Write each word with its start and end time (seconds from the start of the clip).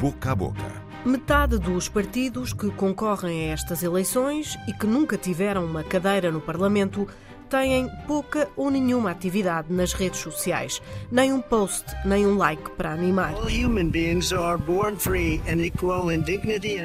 boca 0.00 0.32
a 0.32 0.34
boca. 0.34 0.82
Metade 1.04 1.58
dos 1.58 1.86
partidos 1.86 2.54
que 2.54 2.70
concorrem 2.70 3.50
a 3.50 3.52
estas 3.52 3.82
eleições 3.82 4.58
e 4.66 4.72
que 4.72 4.86
nunca 4.86 5.18
tiveram 5.18 5.66
uma 5.66 5.84
cadeira 5.84 6.30
no 6.30 6.40
Parlamento 6.40 7.06
têm 7.50 7.86
pouca 8.06 8.48
ou 8.56 8.70
nenhuma 8.70 9.10
atividade 9.10 9.70
nas 9.70 9.92
redes 9.92 10.20
sociais, 10.20 10.80
nem 11.12 11.34
um 11.34 11.40
post, 11.42 11.84
nem 12.06 12.26
um 12.26 12.38
like 12.38 12.70
para 12.78 12.92
animar. 12.92 13.34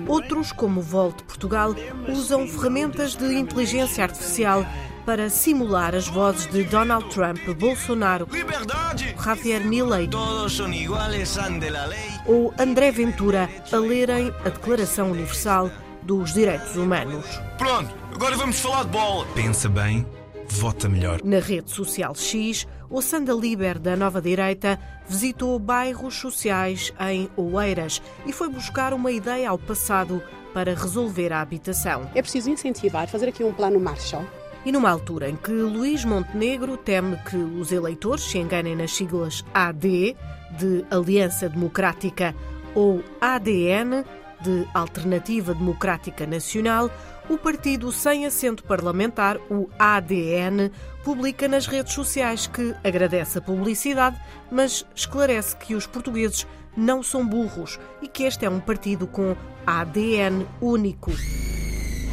Outros, 0.07 0.51
como 0.51 0.81
o 0.81 0.83
Volt 0.83 1.23
Portugal, 1.23 1.73
usam 2.09 2.45
ferramentas 2.47 3.15
de 3.15 3.33
inteligência 3.33 4.03
artificial 4.03 4.65
para 5.05 5.29
simular 5.29 5.93
as 5.93 6.07
vozes 6.07 6.47
de 6.47 6.63
Donald 6.63 7.07
Trump, 7.09 7.37
Bolsonaro, 7.59 8.27
Liberdade! 8.31 9.15
Javier 9.23 9.63
Milei 9.63 10.07
Todos 10.07 10.53
son 10.53 10.73
iguales 10.73 11.37
ante 11.37 11.69
la 11.69 11.85
ley. 11.85 12.09
ou 12.25 12.53
André 12.57 12.91
Ventura 12.91 13.49
a 13.71 13.77
lerem 13.77 14.33
a 14.43 14.49
Declaração 14.49 15.11
Universal 15.11 15.69
dos 16.01 16.33
Direitos 16.33 16.75
Humanos. 16.75 17.25
Pronto, 17.57 17.93
agora 18.13 18.35
vamos 18.35 18.59
falar 18.59 18.83
de 18.83 18.89
bola. 18.89 19.25
Pensa 19.35 19.69
bem, 19.69 20.05
vota 20.49 20.89
melhor. 20.89 21.21
Na 21.23 21.39
rede 21.39 21.69
social 21.69 22.15
X, 22.15 22.67
o 22.89 23.01
Sanda 23.01 23.33
Liber 23.33 23.77
da 23.79 23.95
Nova 23.95 24.21
Direita 24.21 24.79
visitou 25.07 25.57
bairros 25.59 26.15
sociais 26.15 26.91
em 26.99 27.29
Oeiras 27.35 28.01
e 28.25 28.33
foi 28.33 28.49
buscar 28.49 28.93
uma 28.93 29.11
ideia 29.11 29.49
ao 29.49 29.57
passado 29.57 30.21
para 30.53 30.73
resolver 30.73 31.33
a 31.33 31.41
habitação. 31.41 32.09
É 32.15 32.21
preciso 32.21 32.49
incentivar, 32.49 33.07
fazer 33.07 33.27
aqui 33.29 33.43
um 33.43 33.53
plano 33.53 33.79
Marshall. 33.79 34.25
E 34.65 34.71
numa 34.71 34.89
altura 34.89 35.29
em 35.29 35.35
que 35.35 35.51
Luís 35.51 36.03
Montenegro 36.03 36.75
teme 36.75 37.17
que 37.17 37.37
os 37.37 37.71
eleitores 37.71 38.23
se 38.23 38.39
enganem 38.39 38.75
nas 38.75 38.95
siglas 38.95 39.45
AD, 39.53 40.17
de 40.57 40.83
Aliança 40.89 41.47
Democrática, 41.47 42.35
ou 42.73 43.03
ADN, 43.21 44.03
de 44.41 44.67
Alternativa 44.73 45.53
Democrática 45.53 46.25
Nacional, 46.25 46.89
o 47.29 47.37
partido 47.37 47.91
sem 47.91 48.25
assento 48.25 48.63
parlamentar, 48.63 49.37
o 49.51 49.69
ADN, 49.77 50.71
publica 51.03 51.47
nas 51.47 51.67
redes 51.67 51.93
sociais 51.93 52.47
que 52.47 52.75
agradece 52.83 53.37
a 53.37 53.41
publicidade, 53.41 54.19
mas 54.51 54.83
esclarece 54.95 55.55
que 55.57 55.75
os 55.75 55.85
portugueses 55.85 56.47
não 56.75 57.03
são 57.03 57.25
burros 57.25 57.79
e 58.01 58.07
que 58.07 58.23
este 58.23 58.45
é 58.45 58.49
um 58.49 58.59
partido 58.59 59.05
com 59.05 59.35
ADN 59.65 60.45
único. 60.59 61.11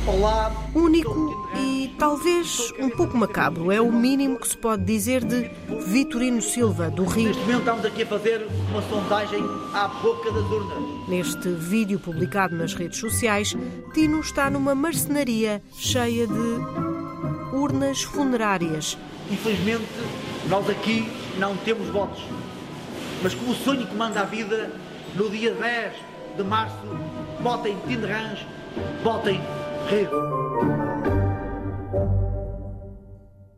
Olá, 0.06 0.50
Único 0.74 1.48
e 1.56 1.71
talvez 2.02 2.74
um 2.80 2.90
pouco 2.90 3.16
macabro, 3.16 3.70
é 3.70 3.80
o 3.80 3.92
mínimo 3.92 4.36
que 4.36 4.48
se 4.48 4.56
pode 4.56 4.82
dizer 4.82 5.24
de 5.24 5.48
Vitorino 5.86 6.42
Silva, 6.42 6.90
do 6.90 7.04
Rio. 7.04 7.28
neste 7.28 7.40
momento 7.42 7.58
estamos 7.60 7.84
aqui 7.84 8.02
a 8.02 8.06
fazer 8.08 8.48
uma 8.72 8.82
sondagem 8.82 9.40
à 9.72 9.86
boca 9.86 10.32
das 10.32 10.42
urnas. 10.42 11.08
Neste 11.08 11.48
vídeo 11.50 12.00
publicado 12.00 12.56
nas 12.56 12.74
redes 12.74 12.98
sociais, 12.98 13.56
Tino 13.94 14.18
está 14.18 14.50
numa 14.50 14.74
marcenaria 14.74 15.62
cheia 15.76 16.26
de 16.26 17.54
urnas 17.54 18.02
funerárias. 18.02 18.98
Infelizmente, 19.30 19.86
nós 20.48 20.68
aqui 20.68 21.08
não 21.38 21.56
temos 21.58 21.86
votos. 21.86 22.24
Mas 23.22 23.32
como 23.32 23.52
o 23.52 23.54
sonho 23.54 23.86
comanda 23.86 24.22
a 24.22 24.24
vida, 24.24 24.72
no 25.14 25.30
dia 25.30 25.54
10 25.54 25.92
de 26.36 26.42
março, 26.42 26.74
votem 27.40 27.78
Tinderãs, 27.86 28.40
votem 29.04 29.40
Rio. 29.88 30.91